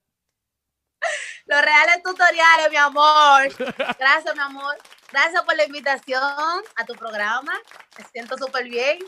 [1.46, 3.48] Los reales tutoriales, mi amor.
[3.98, 4.76] Gracias, mi amor.
[5.12, 6.20] Gracias por la invitación
[6.74, 7.52] a tu programa.
[7.96, 8.98] Me siento súper bien.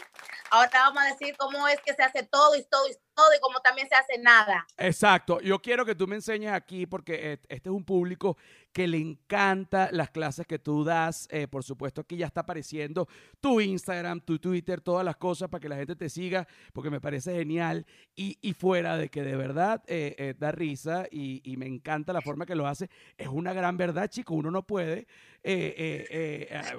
[0.50, 3.40] Ahora vamos a decir cómo es que se hace todo y todo y todo y
[3.40, 4.66] cómo también se hace nada.
[4.76, 5.40] Exacto.
[5.40, 8.38] Yo quiero que tú me enseñes aquí porque eh, este es un público
[8.78, 11.26] que le encanta las clases que tú das.
[11.32, 13.08] Eh, por supuesto, aquí ya está apareciendo
[13.40, 17.00] tu Instagram, tu Twitter, todas las cosas para que la gente te siga porque me
[17.00, 17.84] parece genial.
[18.14, 22.20] Y, y fuera de que de verdad eh, eh, da risa y, me encanta la
[22.20, 24.34] forma que lo hace, es una gran verdad, chico.
[24.34, 25.08] Uno no puede,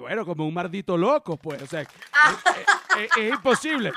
[0.00, 1.60] bueno, como un maldito loco, pues.
[1.60, 3.92] O sea, es imposible.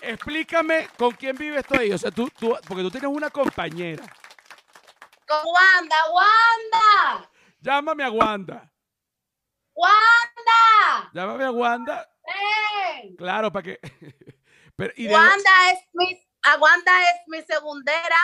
[0.00, 1.92] Explícame con quién vives tú ahí.
[1.92, 4.02] O sea, tú, tú, porque tú tienes una compañera.
[5.28, 8.72] Con Wanda, Wanda, Llámame a Wanda.
[9.74, 11.10] Wanda.
[11.12, 12.08] Llámame a Wanda.
[12.24, 13.16] ven.
[13.16, 13.78] Claro, para que.
[14.76, 16.20] Pero, y de- Wanda es mi,
[16.60, 18.16] Wanda es mi segundera.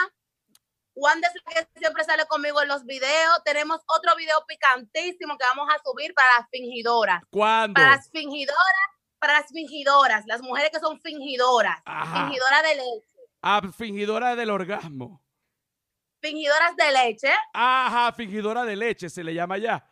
[0.95, 3.41] Wanda es la que siempre sale conmigo en los videos.
[3.43, 7.21] Tenemos otro video picantísimo que vamos a subir para las fingidoras.
[7.29, 7.73] ¿Cuándo?
[7.73, 8.89] Para las fingidoras,
[9.19, 12.25] para las fingidoras, las mujeres que son fingidoras, Ajá.
[12.25, 13.07] fingidoras de leche,
[13.41, 15.21] Ah, fingidora del orgasmo.
[16.29, 19.83] Fingidoras de leche, Ajá, fingidora de leche se le llama ya.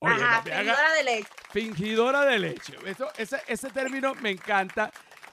[0.00, 1.28] Oye, ajá, no me haga- fingidora de leche.
[1.50, 2.78] Fingidora de leche.
[2.86, 4.92] Eso- ese, ese término me encanta.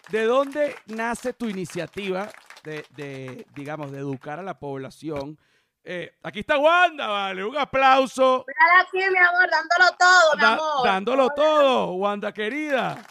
[0.10, 2.30] ¿De dónde nace tu iniciativa
[2.64, 5.38] de, de, digamos, de educar a la población?
[5.84, 7.44] Eh, aquí está Wanda, vale.
[7.44, 8.44] Un aplauso.
[8.48, 10.84] Mírala aquí, mi amor, dándolo todo, mi Da- amor.
[10.86, 13.04] dándolo todo, Wanda querida.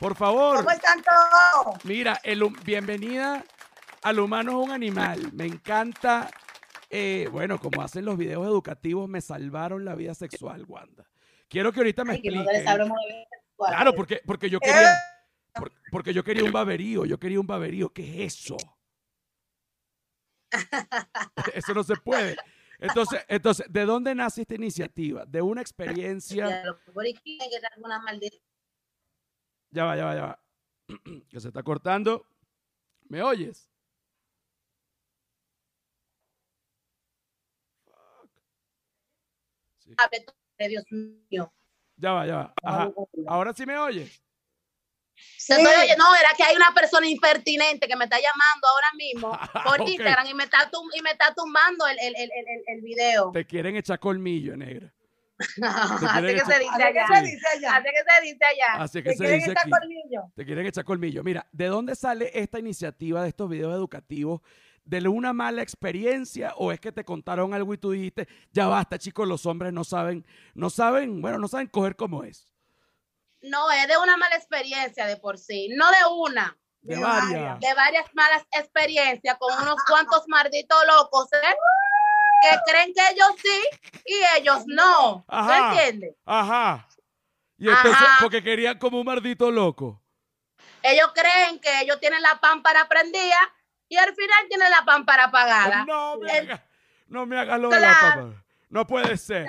[0.00, 0.56] Por favor.
[0.58, 1.84] ¿Cómo están todos?
[1.84, 3.44] Mira, el bienvenida
[4.02, 5.32] al humano es un animal.
[5.32, 6.28] Me encanta,
[6.90, 11.08] eh, bueno, como hacen los videos educativos, me salvaron la vida sexual, Wanda.
[11.48, 12.44] Quiero que ahorita me Ay, que no.
[13.56, 14.96] Claro, porque, porque yo quería,
[15.54, 17.90] por- porque yo quería un baberío, yo quería un baberío.
[17.92, 18.56] ¿Qué es eso?
[21.54, 22.36] Eso no se puede.
[22.78, 25.26] Entonces, entonces, ¿de dónde nace esta iniciativa?
[25.26, 26.46] De una experiencia.
[29.70, 30.42] Ya va, ya va, ya va.
[31.28, 32.24] Que se está cortando.
[33.08, 33.68] ¿Me oyes?
[39.96, 40.68] Sí.
[40.68, 41.52] Dios mío.
[41.96, 42.54] Ya va, ya va.
[42.62, 42.90] Ajá.
[43.26, 44.22] Ahora sí me oyes.
[45.36, 49.30] Estoy oye- no, era que hay una persona impertinente que me está llamando ahora mismo
[49.64, 49.88] por Ok.
[49.88, 52.30] Instagram y me está, tum- y me está tumbando el, el, el,
[52.66, 53.32] el, video.
[53.32, 54.92] Te quieren echar colmillo, negra.
[55.38, 57.06] Así que echar- se dice allá.
[57.08, 57.74] se dice allá.
[57.76, 58.82] Así que se dice allá.
[58.82, 59.70] Así que se quieren dice aquí.
[59.70, 60.32] colmillo.
[60.36, 61.24] Te quieren echar colmillo.
[61.24, 64.40] Mira, ¿de dónde sale esta iniciativa de estos videos educativos?
[64.88, 68.98] ¿De una mala experiencia o es que te contaron algo y tú dijiste, ya basta,
[68.98, 70.24] chicos, los hombres no saben,
[70.54, 72.50] no saben, bueno, no saben coger como es?
[73.42, 75.68] No, es de una mala experiencia de por sí.
[75.76, 77.30] No de una, De De varias.
[77.32, 77.60] varias.
[77.60, 81.54] de varias malas experiencias con unos cuantos malditos locos, ¿eh?
[82.40, 85.24] Que creen que ellos sí y ellos no.
[85.28, 85.68] ¿Tú Ajá.
[85.74, 86.16] entiendes?
[86.24, 86.88] Ajá.
[87.58, 88.16] Y entonces, Ajá.
[88.22, 90.00] porque querían como un maldito loco.
[90.82, 93.36] Ellos creen que ellos tienen la pámpara prendida
[93.88, 95.84] y al final tienen la pámpara apagada.
[95.84, 96.60] No me hagas,
[97.06, 98.44] no me hagas lo de la papa.
[98.68, 99.46] No puede ser.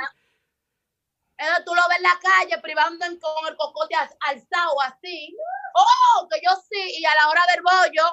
[1.38, 5.36] Eso tú lo ves en la calle privando con el cocote al- alzado así.
[5.74, 6.28] ¡Oh!
[6.30, 6.98] Que yo sí.
[7.00, 8.04] Y a la hora del bollo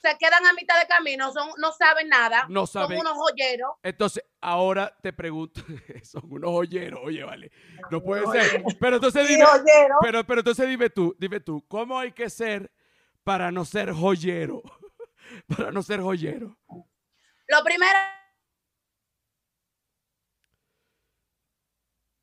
[0.00, 1.32] se quedan a mitad de camino.
[1.32, 2.46] Son, no saben nada.
[2.48, 2.98] No saben.
[2.98, 3.72] Son unos joyeros.
[3.82, 5.60] Entonces, ahora te pregunto,
[6.04, 7.50] son unos joyeros, oye, vale.
[7.90, 8.62] No puede ser.
[8.78, 9.44] Pero entonces dime,
[10.00, 12.70] pero, pero entonces dime tú, dime tú, ¿cómo hay que ser
[13.24, 14.62] para no ser joyero?
[15.48, 16.56] para no ser joyero.
[17.48, 17.98] Lo primero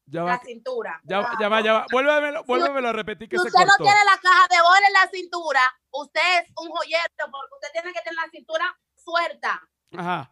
[0.09, 1.01] Ya la cintura.
[1.03, 1.85] ya, va, ya va, ya va.
[1.91, 4.93] Vuélvemelo, vuélvemelo a repetir que Si se usted no tiene la caja de bola en
[4.93, 9.69] la cintura, usted es un joyero porque usted tiene que tener la cintura suelta.
[9.97, 10.31] Ajá,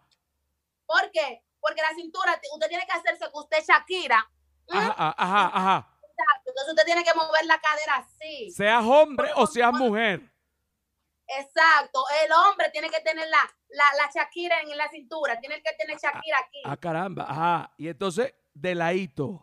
[0.86, 1.44] ¿Por qué?
[1.60, 4.26] Porque la cintura, usted tiene que hacerse que usted Shakira.
[4.70, 4.78] ¿Mm?
[4.78, 5.92] ajá, ajá, ajá, ajá.
[6.46, 8.52] Entonces usted tiene que mover la cadera así.
[8.52, 10.22] Seas hombre o seas mujer.
[11.28, 12.04] Exacto.
[12.24, 15.40] El hombre tiene que tener la, la, la Shakira en la cintura.
[15.40, 16.62] Tiene que tener Shakira aquí.
[16.66, 17.74] Ah, caramba, ajá.
[17.78, 19.42] Y entonces, de ladito.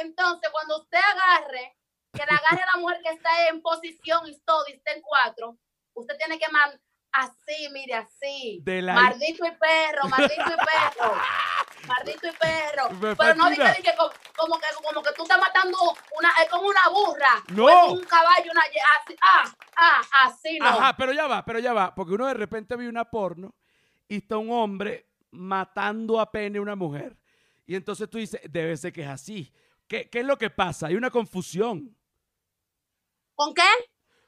[0.00, 1.76] Entonces, cuando usted agarre,
[2.12, 5.02] que le agarre a la mujer que está en posición y todo, y está en
[5.02, 5.58] cuatro,
[5.94, 6.80] usted tiene que man
[7.12, 8.60] así, mire, así.
[8.62, 11.12] De la- Maldito y perro, maldito y perro.
[11.86, 12.90] Maldito y perro.
[12.90, 13.72] Me Pero no fascina.
[13.72, 15.78] diga que como, como que como que tú estás matando
[16.18, 17.44] una, es como una burra.
[17.48, 17.64] No.
[17.64, 20.66] o es un caballo, una así, ah, ah, así no.
[20.66, 21.94] Ajá, pero ya va, pero ya va.
[21.94, 23.54] Porque uno de repente ve una porno
[24.08, 27.16] y está un hombre matando a pene a una mujer.
[27.66, 29.52] Y entonces tú dices, debe ser que es así.
[29.88, 30.88] ¿Qué, qué es lo que pasa?
[30.88, 31.96] Hay una confusión.
[33.34, 33.62] ¿Con qué?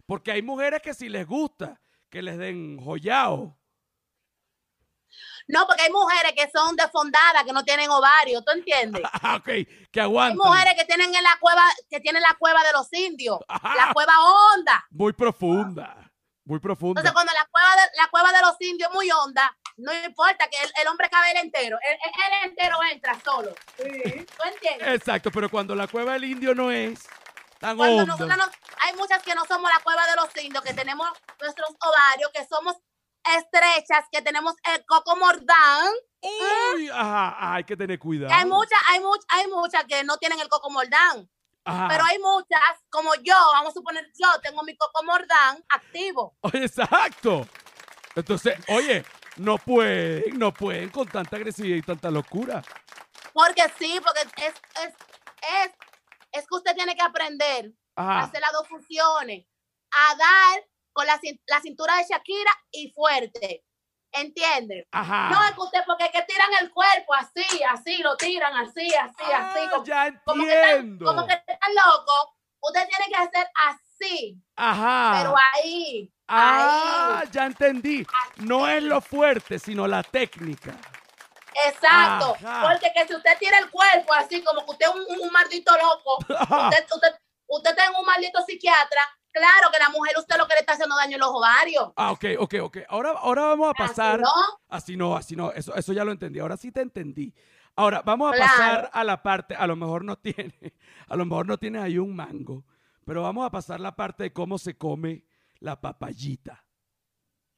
[0.06, 1.80] Porque hay mujeres que si les gusta
[2.10, 3.57] que les den joyao.
[5.46, 9.02] No, porque hay mujeres que son defondadas, que no tienen ovario, ¿tú entiendes?
[9.22, 10.36] Ah, ok, que Hay aguantan.
[10.38, 14.14] mujeres que tienen en la cueva, que tienen la cueva de los indios, la cueva
[14.20, 14.84] honda.
[14.90, 15.96] Muy profunda.
[16.44, 17.00] Muy profunda.
[17.00, 20.48] Entonces, cuando la cueva de, la cueva de los indios es muy honda, no importa
[20.48, 23.54] que el, el hombre cabe el entero, el, entero entra solo.
[23.76, 24.88] ¿Tú entiendes?
[24.88, 27.00] Exacto, pero cuando la cueva del indio no es
[27.60, 28.06] tan Cuando honda.
[28.12, 28.50] nosotras no-
[28.80, 31.06] hay muchas que no somos la cueva de los indios, que tenemos
[31.40, 32.76] nuestros ovarios, que somos
[33.24, 35.92] estrechas, que tenemos el coco mordán.
[36.74, 38.34] Uy, ajá, hay que tener cuidado.
[38.34, 41.28] hay muchas, hay muchas, hay muchas que no tienen el coco mordán.
[41.64, 41.86] Ajá.
[41.88, 46.36] Pero hay muchas, como yo, vamos a suponer, yo tengo mi coco mordán activo.
[46.40, 47.46] Oye, exacto.
[48.14, 49.04] Entonces, oye,
[49.36, 52.62] no pueden, no pueden con tanta agresividad y tanta locura.
[53.32, 54.94] Porque sí, porque es, es,
[55.64, 55.72] es,
[56.32, 59.46] es que usted tiene que aprender a hacer las dos funciones,
[59.92, 60.64] a dar
[60.98, 63.62] con la, cin- la cintura de Shakira y fuerte.
[64.10, 64.88] ¿Entiende?
[64.90, 65.28] Ajá.
[65.30, 68.92] No es que usted, porque es que tiran el cuerpo así, así, lo tiran así,
[68.92, 69.60] así, así.
[69.62, 71.04] Ah, Como, ya como que están, entiendo.
[71.06, 72.30] como que están locos.
[72.60, 75.14] Usted tiene que hacer así, Ajá.
[75.18, 77.28] pero ahí, ah, ahí.
[77.30, 78.04] ya entendí.
[78.38, 80.74] No es lo fuerte, sino la técnica.
[81.66, 82.34] Exacto.
[82.44, 82.68] Ajá.
[82.72, 85.72] Porque que si usted tira el cuerpo así, como que usted es un, un maldito
[85.76, 87.14] loco, usted, usted,
[87.46, 89.02] usted está en un maldito psiquiatra,
[89.38, 91.92] claro que la mujer usted lo que le está haciendo daño en los ovarios.
[91.96, 92.78] Ah, ok, ok, ok.
[92.88, 94.20] Ahora, ahora vamos a pasar.
[94.20, 94.58] Así, ¿no?
[94.68, 95.52] Así no, así no.
[95.52, 96.38] Eso, eso ya lo entendí.
[96.40, 97.34] Ahora sí te entendí.
[97.76, 98.50] Ahora, vamos a Claro.
[98.50, 100.52] pasar a la parte, a lo mejor no tiene,
[101.08, 102.64] a lo mejor no tiene ahí un mango,
[103.04, 105.24] pero vamos a pasar la parte de cómo se come
[105.60, 106.64] la papayita.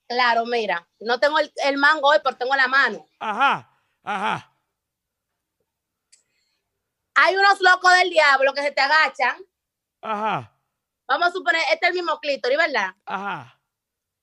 [0.07, 3.07] Claro, mira, no tengo el, el mango hoy, pero tengo la mano.
[3.19, 3.71] Ajá,
[4.03, 4.53] ajá.
[7.15, 9.37] Hay unos locos del diablo que se te agachan.
[10.03, 10.55] Ajá,
[11.11, 12.95] Vamos a suponer, este es el mismo clítoris, ¿verdad?
[13.05, 13.61] ajá.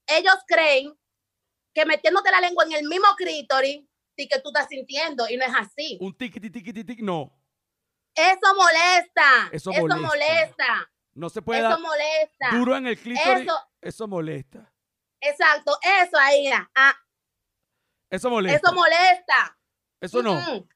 [0.09, 0.97] Ellos creen
[1.75, 3.85] que metiéndote la lengua en el mismo clítoris,
[4.15, 5.97] que tú estás sintiendo, y no es así.
[5.99, 7.31] Un tiqui, tiqui, tiqui, tiqui, no.
[8.15, 9.49] Eso molesta.
[9.51, 10.07] Eso Eso, molesta.
[10.07, 10.91] molesta.
[11.13, 12.49] No se puede Eso dar molesta.
[12.53, 13.41] duro en el clítoris.
[13.43, 14.73] Eso, Eso, molesta.
[15.19, 16.43] exacto, eso ahí.
[16.43, 16.71] mira.
[16.73, 16.95] Ah,
[18.09, 18.57] Eso molesta.
[18.69, 19.59] eso molesta.
[19.99, 20.33] Eso no.
[20.35, 20.67] Mm.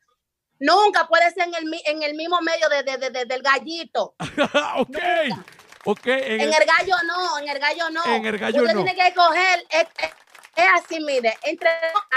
[0.60, 4.14] Nunca puede ser en el, en el mismo medio de, de- de- de- del gallito.
[4.78, 4.98] ok.
[5.30, 5.46] Nunca.
[5.86, 6.06] Ok.
[6.08, 8.06] En En el- el gallo no, en el gallo no.
[8.06, 8.84] En el gallo Usted no.
[8.84, 10.14] tiene que coger, es, es-
[10.56, 11.70] es así, mire, entre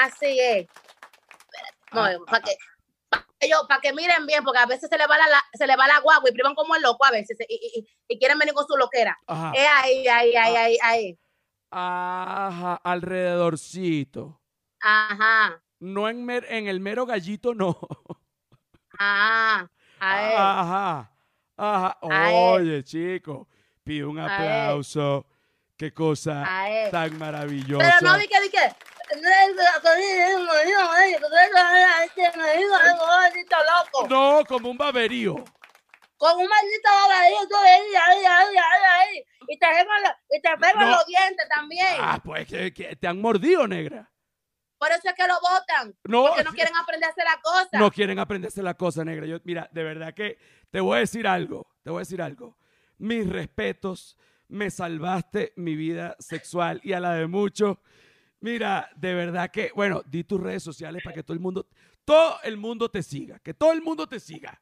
[0.02, 0.66] así es.
[1.92, 2.56] Ah, No, para que,
[3.08, 5.66] pa' que yo- pa' que miren bien, porque a veces se le va la, se
[5.66, 8.18] le va la guagua y privan como el loco a veces y, y- y- y
[8.18, 9.16] quieren venir con su loquera.
[9.26, 9.52] Ajá.
[9.54, 10.60] Es ahí, ahí, ahí, Ah.
[10.64, 11.18] ahí, ahí.
[11.70, 12.80] Ajá.
[12.84, 14.40] Alrededorcito.
[14.80, 15.60] Ajá.
[15.80, 17.78] No en, mer- en el mero gallito, no.
[18.98, 19.66] Ah.
[20.00, 21.10] Ajá.
[21.56, 21.98] Ajá.
[22.02, 22.34] A él.
[22.36, 23.48] Oye, chico.
[23.84, 25.26] Pido un aplauso.
[25.76, 26.44] Qué cosa
[26.90, 27.84] tan maravillosa.
[28.00, 28.74] Pero no vi que, di que.
[33.58, 34.08] loco.
[34.08, 35.34] No, como un baberío.
[36.16, 39.24] Con un maldito babadito ahí, ahí, ahí, ahí, ahí.
[39.48, 39.66] Y te
[40.56, 41.86] pegan, los- dientes también.
[42.00, 44.10] Ah, pues que, te han mordido, negra.
[44.78, 45.94] Por eso es que lo votan.
[46.04, 47.78] No, Porque no quieren aprender a hacer la cosa.
[47.78, 49.26] no quieren aprenderse la cosa, negra.
[49.26, 50.38] Yo, mira, de verdad que
[50.70, 51.66] te voy a decir algo.
[51.82, 52.56] Te voy a decir algo.
[52.98, 54.16] Mis respetos.
[54.48, 57.78] Me salvaste mi vida sexual y a la de muchos.
[58.40, 61.66] Mira, de verdad que, bueno, di tus redes sociales para que todo el mundo,
[62.04, 63.38] todo el mundo te siga.
[63.38, 64.60] Que todo el mundo te siga.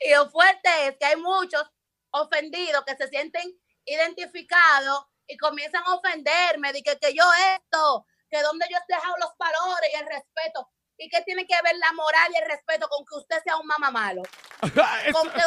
[0.00, 1.62] Y lo fuerte es que hay muchos
[2.10, 7.24] ofendidos que se sienten identificados y comienzan a ofenderme de que, que yo
[7.56, 10.68] esto, que donde yo he dejado los valores y el respeto.
[10.98, 13.66] ¿Y qué tiene que ver la moral y el respeto con que usted sea un
[13.66, 14.22] mamá malo?
[15.12, 15.40] Con que-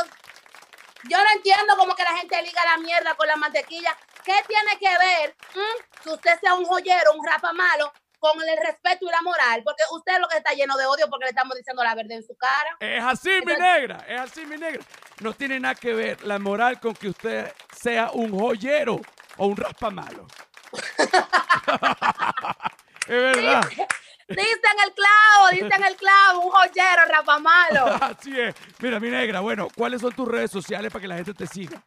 [1.10, 3.95] yo no entiendo cómo que la gente liga la mierda con la mantequilla.
[4.24, 8.58] ¿Qué tiene que ver mm, que usted sea un joyero, un rapa malo, con el
[8.58, 9.62] respeto y la moral?
[9.64, 12.14] Porque usted es lo que está lleno de odio porque le estamos diciendo la verdad
[12.14, 12.78] en su cara.
[12.80, 14.84] Es así, mi negra, es así, mi negra.
[15.20, 18.99] No tiene nada que ver la moral con que usted sea un joyero
[19.38, 20.28] o un raspamalo.
[23.08, 23.64] es verdad.
[24.28, 27.86] Dicen el clavo, dicen el clavo, un joyero, rapamalo.
[28.02, 28.56] Así es.
[28.80, 31.84] Mira, mi negra, bueno, ¿cuáles son tus redes sociales para que la gente te siga?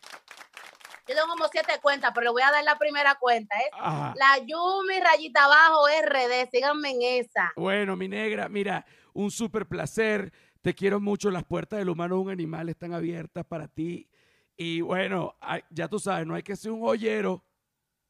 [1.09, 3.71] Yo tengo como siete cuentas, pero le voy a dar la primera cuenta, ¿eh?
[3.73, 4.15] Ajá.
[4.17, 7.53] La Yumi rayita abajo RD, síganme en esa.
[7.57, 8.85] Bueno, mi negra, mira,
[9.15, 10.33] un súper placer.
[10.61, 11.31] Te quiero mucho.
[11.31, 14.09] Las puertas del humano un animal están abiertas para ti.
[14.55, 15.37] Y bueno,
[15.71, 17.45] ya tú sabes, no hay que ser un joyero.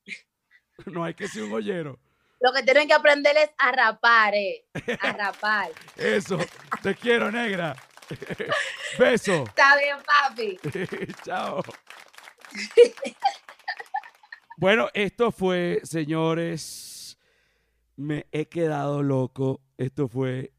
[0.87, 1.99] No hay que ser un joyero.
[2.41, 4.65] Lo que tienen que aprender es a rapar, ¿eh?
[5.01, 5.71] A rapar.
[5.97, 6.39] Eso.
[6.83, 7.77] Te quiero, negra.
[8.99, 9.45] Beso.
[9.45, 10.59] Está bien, papi.
[11.25, 11.63] Chao.
[14.57, 17.19] Bueno, esto fue, señores,
[17.97, 19.61] me he quedado loco.
[19.77, 20.53] Esto fue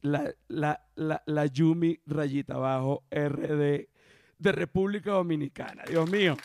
[0.00, 3.88] la, la, la, la Yumi rayita abajo RD
[4.38, 5.84] de República Dominicana.
[5.84, 6.36] Dios mío,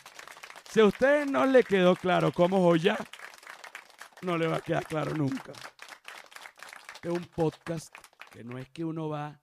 [0.70, 2.98] si a ustedes no le quedó claro cómo joya,
[4.24, 5.52] no le va a quedar claro nunca.
[7.02, 7.94] Es un podcast
[8.30, 9.40] que no es que uno va,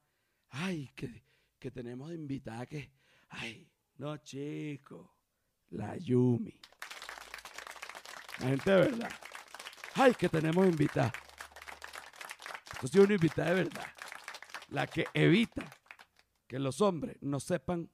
[0.50, 1.24] ay, que,
[1.60, 2.92] que tenemos invitada que,
[3.30, 5.16] ay, no, chico,
[5.70, 6.60] la Yumi.
[8.40, 9.12] La gente de verdad.
[9.94, 11.14] Ay, que tenemos invitada.
[12.74, 13.88] Esto sí es una invitada de verdad.
[14.70, 15.70] La que evita
[16.48, 17.92] que los hombres no sepan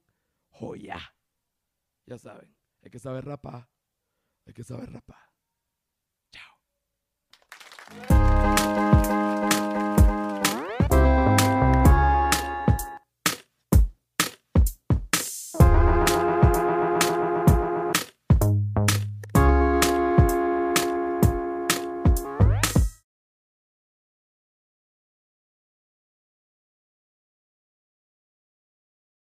[0.49, 0.99] joya.
[2.05, 3.69] Ya saben, hay que saber rapar.
[4.45, 5.29] Hay que saber rapar.